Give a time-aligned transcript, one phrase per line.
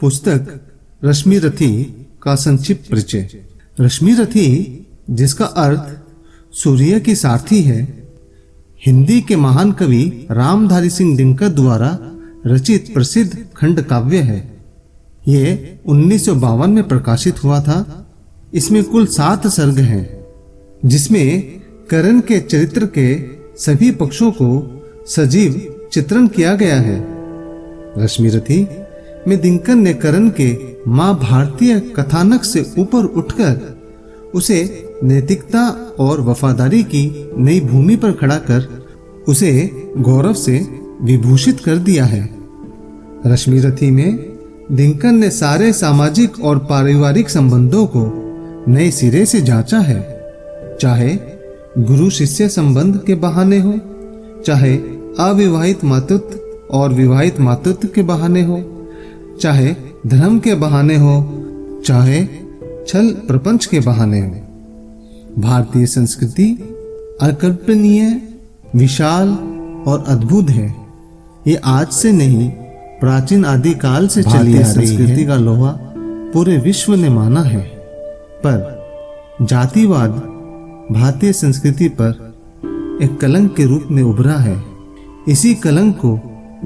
[0.00, 0.60] पुस्तक
[1.04, 3.28] रश्मि रथी का संक्षिप्त परिचय।
[3.80, 5.98] रश्मि रथी, जिसका अर्थ
[6.52, 8.08] सूर्य की सारथी है,
[8.86, 11.98] हिंदी के महान कवि रामधारी सिंह दिनकर द्वारा
[12.46, 14.64] रचित प्रसिद्ध खंड काव्य है।
[15.28, 18.10] ये उन्नीस में प्रकाशित हुआ था।
[18.54, 20.26] इसमें कुल सात सर्ग हैं,
[20.86, 21.42] जिसमें
[21.90, 23.24] करण के चरित्र के
[23.56, 24.48] सभी पक्षों को
[25.06, 27.06] सजीव चित्रण किया गया है।
[27.98, 28.68] रश्मि रथी
[29.28, 30.56] में दिनकर ने करण के
[30.88, 33.78] माँ भारतीय कथानक से ऊपर उठकर
[34.34, 35.68] उसे नैतिकता
[35.98, 38.86] और वफादारी की नई भूमि पर खड़ा कर
[39.28, 40.68] उसे गौरव से
[41.02, 42.28] विभूषित कर दिया है।
[43.26, 44.38] रश्मि रथी में
[44.72, 48.12] दिनकर ने सारे सामाजिक और पारिवारिक संबंधों को
[48.72, 50.00] नए सिरे से जांचा है।
[50.80, 51.18] चाहे
[51.78, 53.74] गुरु शिष्य संबंध के बहाने हो,
[54.46, 54.76] चाहे
[55.18, 56.38] अविवाहित मातृत्व
[56.70, 58.79] और विवाहित मातृत्व के बहाने हो
[59.40, 59.74] चाहे
[60.06, 61.42] धर्म के बहाने हो
[61.86, 62.24] चाहे
[62.88, 66.52] छल प्रपंच के बहाने। हो भारतीय संस्कृति
[67.22, 68.22] अकल्पनीय
[68.76, 69.28] विशाल
[69.86, 70.74] और अद्भुत है।
[71.46, 72.48] ये आज से नहीं
[73.00, 75.78] प्राचीन आदि काल से चली आ रही संस्कृति का लोहा
[76.32, 77.62] पूरे विश्व ने माना है।
[78.46, 78.80] पर
[79.42, 80.10] जातिवाद
[80.92, 82.34] भारतीय संस्कृति पर
[83.02, 84.62] एक कलंक के रूप में उभरा है।
[85.28, 86.20] इसी कलंक को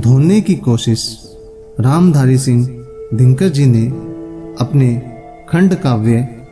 [0.00, 1.24] धोने की कोशिश
[1.80, 2.66] रामधारी सिंह
[3.14, 3.86] दिनकर जी ने
[4.60, 5.02] अपने
[5.48, 6.46] खंड काव्य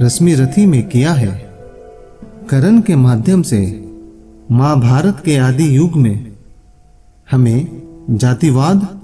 [0.00, 1.50] रश्मि रथी में किया है।
[2.50, 3.90] करण के माध्यम से
[4.50, 6.32] महाभारत के आदि युग में
[7.30, 9.00] हमें जातिवाद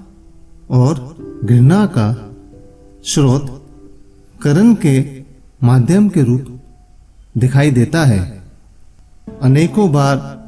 [0.69, 2.35] और घृणा का
[3.03, 3.67] स्रोत
[4.41, 5.23] करण के
[5.63, 6.61] माध्यम के रूप
[7.37, 8.43] दिखाई देता है।
[9.41, 10.43] अनेकों बार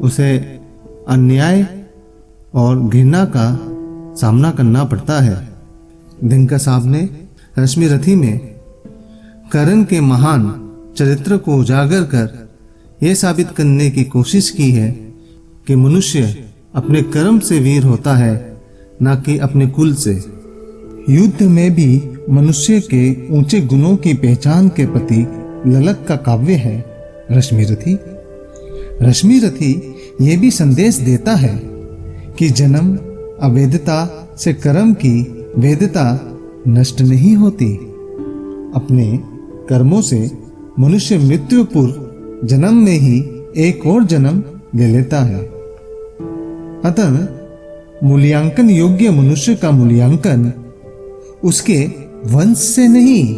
[0.00, 0.38] उसे
[1.08, 1.86] अन्याय
[2.54, 3.73] और घृणा का
[4.20, 5.48] सामना करना पड़ता है।
[6.24, 7.08] दिनकर साहब ने
[7.58, 8.38] रश्मि रथी में
[9.52, 12.48] करण के महान चरित्र को उजागर कर
[13.02, 14.90] यह साबित करने की कोशिश की है
[15.66, 18.62] कि मनुष्य अपने कर्म से वीर होता है,
[19.02, 20.12] न कि अपने कुल से।
[21.10, 25.26] युद्ध में भी मनुष्य के ऊँचे गुणों की पहचान के प्रति
[25.66, 26.84] ललक का काव्य है
[27.32, 27.98] रश्मि रथी।
[29.02, 29.72] रश्मि रथी
[30.20, 31.60] ये भी संदेश देता है
[32.38, 32.96] कि जन्म
[33.42, 35.20] अवेदता से कर्म की
[35.58, 36.04] वेदता
[36.68, 37.74] नष्ट नहीं होती।
[38.74, 39.20] अपने
[39.68, 40.30] कर्मों से
[40.80, 43.18] मनुष्य मृत्यु पूर्व जन्म में ही
[43.56, 44.42] एक और जन्म
[44.74, 45.42] ले लेता है।
[46.84, 47.26] अतः
[48.04, 50.52] मूल्यांकन योग्य मनुष्य का मूल्यांकन
[51.44, 51.84] उसके
[52.26, 53.34] वंश से नहीं,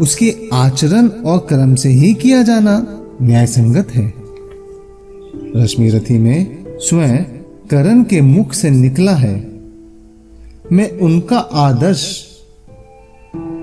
[0.00, 4.12] उसके आचरण और कर्म से ही किया जाना न्याय संगत है।
[5.56, 7.24] रश्मि रथी में स्वयं
[7.70, 9.34] करण के मुख से निकला है।
[10.72, 12.26] मैं उनका आदर्श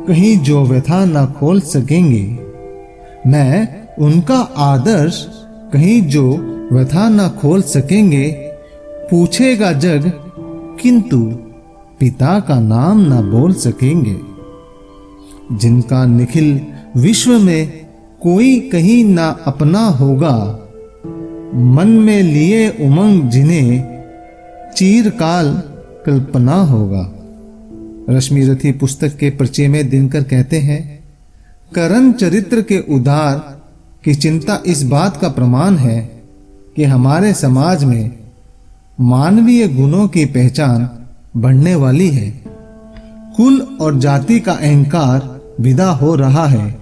[0.07, 2.39] कहीं जो व्यथा ना खोल सकेंगे।
[3.27, 5.27] मैं उनका आदर्श
[5.73, 6.37] कहीं जो
[6.71, 8.31] व्यथा ना खोल सकेंगे।
[9.11, 10.11] पूछेगा जग,
[10.81, 11.19] किंतु
[11.99, 14.17] पिता का नाम ना बोल सकेंगे।
[15.57, 16.61] जिनका निखिल
[16.97, 17.85] विश्व में
[18.21, 20.59] कोई कहीं ना अपना होगा,
[21.55, 23.92] मन में लिए उमंग जिन्हें
[24.75, 25.63] चीरकाल
[26.05, 27.09] कल्पना होगा।
[28.09, 31.03] रश्मि रथी पुस्तक के परिचय में दिनकर कहते हैं,
[31.75, 33.37] करण चरित्र के उदार
[34.03, 36.23] की चिंता इस बात का प्रमाण है
[36.75, 38.11] कि हमारे समाज में
[39.01, 40.89] मानवीय गुणों की पहचान
[41.37, 42.43] बढ़ने वाली है।
[43.37, 46.79] कुल और जाति का अहंकार विदा हो रहा है।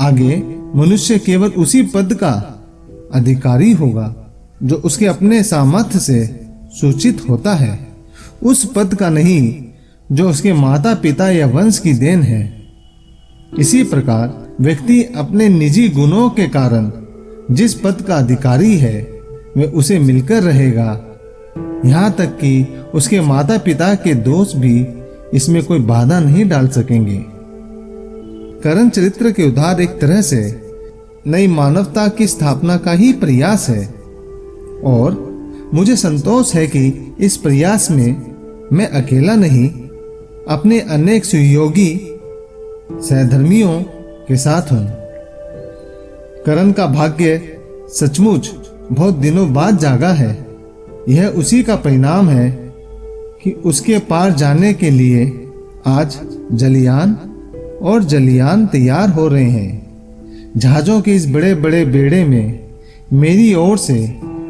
[0.00, 0.36] आगे
[0.74, 2.32] मनुष्य केवल उसी पद का
[3.14, 4.14] अधिकारी होगा,
[4.62, 6.45] जो उसके अपने सामर्थ्य से
[6.80, 7.88] सूचित होता है।
[8.42, 9.64] उस पद का नहीं,
[10.12, 12.62] जो उसके माता पिता या वंश की देन है।
[13.58, 16.90] इसी प्रकार, व्यक्ति अपने निजी गुणों के कारण,
[17.50, 19.02] जिस पद का अधिकारी है,
[19.56, 21.02] वह उसे मिलकर रहेगा।
[21.86, 24.86] यहाँ तक कि उसके माता पिता के दोष भी
[25.34, 27.24] इसमें कोई बाधा नहीं डाल सकेंगे।
[28.62, 30.60] करण चरित्र के उधार एक तरह से
[31.26, 33.86] नई मानवता की स्थापना का ही प्रयास है।
[34.84, 35.25] और
[35.74, 38.26] मुझे संतोष है कि इस प्रयास में
[38.72, 39.68] मैं अकेला नहीं,
[40.48, 42.00] अपने अनेक सहयोगी
[42.92, 43.82] सहधर्मियों
[44.28, 44.86] के साथ हूँ।
[46.46, 47.58] करण का भाग्य
[47.88, 48.50] सचमुच
[48.92, 50.46] बहुत दिनों बाद जागा है।
[51.08, 52.72] यह उसी का परिणाम है
[53.42, 55.48] कि उसके पार जाने के लिए
[55.86, 56.20] आज
[56.52, 57.12] जलियान
[57.82, 59.86] और जलियान तैयार हो रहे हैं।
[60.56, 62.60] जहाजों के इस बड़े बड़े बेड़े में
[63.12, 63.98] मेरी ओर से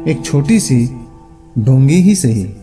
[0.07, 0.89] एक छोटी सी
[1.57, 2.56] डोंगी ही सही।